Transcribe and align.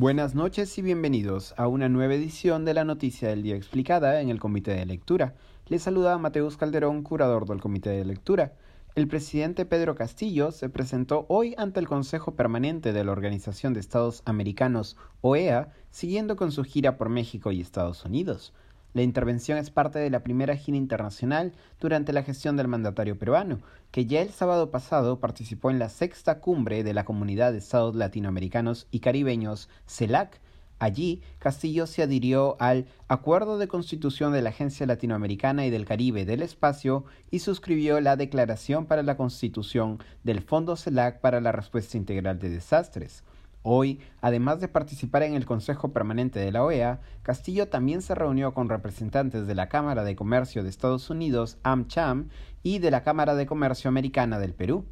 Buenas 0.00 0.36
noches 0.36 0.78
y 0.78 0.82
bienvenidos 0.82 1.54
a 1.56 1.66
una 1.66 1.88
nueva 1.88 2.14
edición 2.14 2.64
de 2.64 2.72
la 2.72 2.84
Noticia 2.84 3.30
del 3.30 3.42
Día 3.42 3.56
Explicada 3.56 4.20
en 4.20 4.28
el 4.28 4.38
Comité 4.38 4.70
de 4.70 4.86
Lectura. 4.86 5.34
Les 5.66 5.82
saluda 5.82 6.16
Mateus 6.18 6.56
Calderón, 6.56 7.02
curador 7.02 7.46
del 7.46 7.60
Comité 7.60 7.90
de 7.90 8.04
Lectura. 8.04 8.52
El 8.94 9.08
presidente 9.08 9.66
Pedro 9.66 9.96
Castillo 9.96 10.52
se 10.52 10.68
presentó 10.68 11.26
hoy 11.28 11.56
ante 11.58 11.80
el 11.80 11.88
Consejo 11.88 12.36
Permanente 12.36 12.92
de 12.92 13.02
la 13.02 13.10
Organización 13.10 13.74
de 13.74 13.80
Estados 13.80 14.22
Americanos, 14.24 14.96
OEA, 15.20 15.72
siguiendo 15.90 16.36
con 16.36 16.52
su 16.52 16.62
gira 16.62 16.96
por 16.96 17.08
México 17.08 17.50
y 17.50 17.60
Estados 17.60 18.04
Unidos. 18.04 18.54
La 18.94 19.02
intervención 19.02 19.58
es 19.58 19.70
parte 19.70 19.98
de 19.98 20.08
la 20.08 20.22
primera 20.22 20.56
gira 20.56 20.78
internacional 20.78 21.52
durante 21.78 22.14
la 22.14 22.22
gestión 22.22 22.56
del 22.56 22.68
mandatario 22.68 23.18
peruano, 23.18 23.60
que 23.90 24.06
ya 24.06 24.22
el 24.22 24.30
sábado 24.30 24.70
pasado 24.70 25.20
participó 25.20 25.70
en 25.70 25.78
la 25.78 25.90
sexta 25.90 26.40
cumbre 26.40 26.82
de 26.82 26.94
la 26.94 27.04
Comunidad 27.04 27.52
de 27.52 27.58
Estados 27.58 27.94
Latinoamericanos 27.94 28.86
y 28.90 29.00
Caribeños, 29.00 29.68
CELAC. 29.86 30.40
Allí, 30.78 31.22
Castillo 31.38 31.86
se 31.86 32.02
adhirió 32.02 32.56
al 32.60 32.86
Acuerdo 33.08 33.58
de 33.58 33.68
Constitución 33.68 34.32
de 34.32 34.42
la 34.42 34.50
Agencia 34.50 34.86
Latinoamericana 34.86 35.66
y 35.66 35.70
del 35.70 35.84
Caribe 35.84 36.24
del 36.24 36.40
Espacio 36.40 37.04
y 37.30 37.40
suscribió 37.40 38.00
la 38.00 38.16
Declaración 38.16 38.86
para 38.86 39.02
la 39.02 39.16
Constitución 39.16 39.98
del 40.22 40.40
Fondo 40.40 40.76
CELAC 40.76 41.20
para 41.20 41.40
la 41.40 41.52
Respuesta 41.52 41.96
Integral 41.98 42.38
de 42.38 42.48
Desastres. 42.48 43.22
Hoy, 43.70 44.00
además 44.22 44.60
de 44.60 44.68
participar 44.68 45.22
en 45.24 45.34
el 45.34 45.44
Consejo 45.44 45.92
Permanente 45.92 46.40
de 46.40 46.50
la 46.50 46.64
OEA, 46.64 47.02
Castillo 47.22 47.68
también 47.68 48.00
se 48.00 48.14
reunió 48.14 48.54
con 48.54 48.70
representantes 48.70 49.46
de 49.46 49.54
la 49.54 49.68
Cámara 49.68 50.04
de 50.04 50.16
Comercio 50.16 50.62
de 50.62 50.70
Estados 50.70 51.10
Unidos, 51.10 51.58
AmCham, 51.64 52.30
y 52.62 52.78
de 52.78 52.90
la 52.90 53.02
Cámara 53.02 53.34
de 53.34 53.44
Comercio 53.44 53.88
Americana 53.88 54.38
del 54.38 54.54
Perú. 54.54 54.86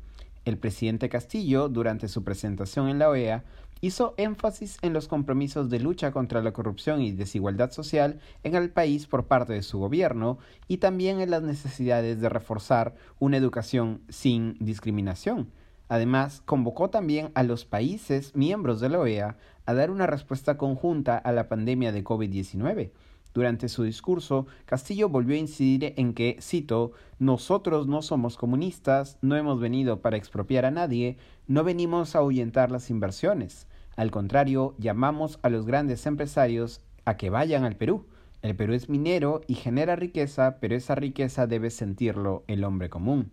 El 0.44 0.58
presidente 0.58 1.08
Castillo, 1.08 1.70
durante 1.70 2.06
su 2.06 2.22
presentación 2.22 2.90
en 2.90 2.98
la 2.98 3.08
OEA, 3.08 3.44
hizo 3.80 4.12
énfasis 4.18 4.76
en 4.82 4.92
los 4.92 5.08
compromisos 5.08 5.70
de 5.70 5.80
lucha 5.80 6.12
contra 6.12 6.42
la 6.42 6.52
corrupción 6.52 7.00
y 7.00 7.12
desigualdad 7.12 7.70
social 7.70 8.20
en 8.44 8.56
el 8.56 8.68
país 8.68 9.06
por 9.06 9.24
parte 9.24 9.54
de 9.54 9.62
su 9.62 9.78
gobierno 9.78 10.36
y 10.68 10.76
también 10.76 11.22
en 11.22 11.30
las 11.30 11.40
necesidades 11.40 12.20
de 12.20 12.28
reforzar 12.28 12.94
una 13.20 13.38
educación 13.38 14.02
sin 14.10 14.58
discriminación 14.60 15.50
Además, 15.88 16.42
convocó 16.44 16.90
también 16.90 17.30
a 17.34 17.42
los 17.42 17.64
países 17.64 18.34
miembros 18.34 18.80
de 18.80 18.88
la 18.88 18.98
OEA 18.98 19.36
a 19.66 19.74
dar 19.74 19.90
una 19.90 20.06
respuesta 20.06 20.56
conjunta 20.56 21.16
a 21.16 21.32
la 21.32 21.48
pandemia 21.48 21.92
de 21.92 22.04
COVID-19. 22.04 22.90
Durante 23.36 23.68
su 23.68 23.82
discurso, 23.82 24.46
Castillo 24.64 25.10
volvió 25.10 25.36
a 25.36 25.38
incidir 25.38 25.92
en 25.98 26.14
que, 26.14 26.38
cito, 26.40 26.92
nosotros 27.18 27.86
no 27.86 28.00
somos 28.00 28.38
comunistas, 28.38 29.18
no 29.20 29.36
hemos 29.36 29.60
venido 29.60 30.00
para 30.00 30.16
expropiar 30.16 30.64
a 30.64 30.70
nadie, 30.70 31.18
no 31.46 31.62
venimos 31.62 32.16
a 32.16 32.20
ahuyentar 32.20 32.70
las 32.70 32.88
inversiones. 32.88 33.66
Al 33.94 34.10
contrario, 34.10 34.74
llamamos 34.78 35.38
a 35.42 35.50
los 35.50 35.66
grandes 35.66 36.06
empresarios 36.06 36.80
a 37.04 37.16
que 37.16 37.28
vayan 37.28 37.64
al 37.64 37.76
Perú. 37.76 38.06
El 38.40 38.56
Perú 38.56 38.72
es 38.72 38.88
minero 38.88 39.42
y 39.46 39.54
genera 39.54 39.96
riqueza, 39.96 40.56
pero 40.58 40.74
esa 40.74 40.94
riqueza 40.94 41.46
debe 41.46 41.70
sentirlo 41.70 42.42
el 42.46 42.64
hombre 42.64 42.88
común. 42.88 43.32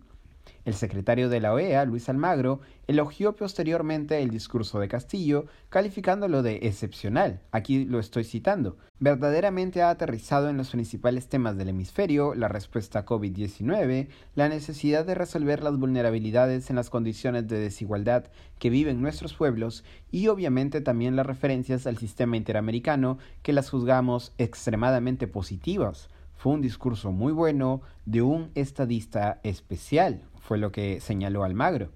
El 0.64 0.74
secretario 0.74 1.28
de 1.28 1.40
la 1.40 1.52
OEA, 1.52 1.84
Luis 1.84 2.08
Almagro, 2.08 2.60
elogió 2.86 3.36
posteriormente 3.36 4.22
el 4.22 4.30
discurso 4.30 4.80
de 4.80 4.88
Castillo, 4.88 5.46
calificándolo 5.68 6.42
de 6.42 6.60
excepcional. 6.62 7.40
Aquí 7.50 7.84
lo 7.84 7.98
estoy 7.98 8.24
citando. 8.24 8.78
Verdaderamente 8.98 9.82
ha 9.82 9.90
aterrizado 9.90 10.48
en 10.48 10.56
los 10.56 10.70
principales 10.70 11.28
temas 11.28 11.58
del 11.58 11.68
hemisferio, 11.68 12.34
la 12.34 12.48
respuesta 12.48 13.00
a 13.00 13.04
COVID-19, 13.04 14.08
la 14.34 14.48
necesidad 14.48 15.04
de 15.04 15.14
resolver 15.14 15.62
las 15.62 15.76
vulnerabilidades 15.76 16.70
en 16.70 16.76
las 16.76 16.88
condiciones 16.88 17.46
de 17.46 17.58
desigualdad 17.58 18.24
que 18.58 18.70
viven 18.70 19.02
nuestros 19.02 19.34
pueblos 19.34 19.84
y 20.10 20.28
obviamente 20.28 20.80
también 20.80 21.16
las 21.16 21.26
referencias 21.26 21.86
al 21.86 21.98
sistema 21.98 22.36
interamericano 22.36 23.18
que 23.42 23.52
las 23.52 23.68
juzgamos 23.68 24.32
extremadamente 24.38 25.26
positivas. 25.26 26.08
Fue 26.36 26.52
un 26.52 26.60
discurso 26.60 27.12
muy 27.12 27.32
bueno 27.32 27.80
de 28.04 28.22
un 28.22 28.50
estadista 28.54 29.40
especial, 29.42 30.22
fue 30.38 30.58
lo 30.58 30.72
que 30.72 31.00
señaló 31.00 31.44
Almagro. 31.44 31.90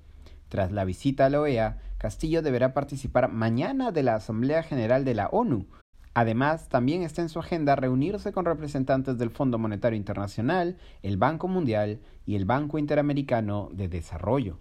Tras 0.48 0.72
la 0.72 0.84
visita 0.84 1.26
a 1.26 1.30
la 1.30 1.40
OEA, 1.40 1.78
Castillo 1.98 2.42
deberá 2.42 2.72
participar 2.72 3.30
mañana 3.30 3.92
de 3.92 4.02
la 4.02 4.14
Asamblea 4.14 4.62
General 4.62 5.04
de 5.04 5.14
la 5.14 5.28
ONU. 5.28 5.66
Además, 6.14 6.68
también 6.68 7.02
está 7.02 7.22
en 7.22 7.28
su 7.28 7.38
agenda 7.38 7.76
reunirse 7.76 8.32
con 8.32 8.44
representantes 8.44 9.18
del 9.18 9.30
Fondo 9.30 9.58
Monetario 9.58 9.96
Internacional, 9.96 10.76
el 11.02 11.16
Banco 11.16 11.46
Mundial 11.48 12.00
y 12.26 12.36
el 12.36 12.44
Banco 12.44 12.78
Interamericano 12.78 13.68
de 13.72 13.88
Desarrollo. 13.88 14.58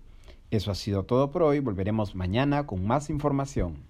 Eso 0.52 0.72
ha 0.72 0.76
sido 0.76 1.04
todo 1.04 1.32
por 1.32 1.44
hoy, 1.44 1.60
volveremos 1.60 2.16
mañana 2.16 2.66
con 2.66 2.86
más 2.86 3.10
información. 3.10 3.84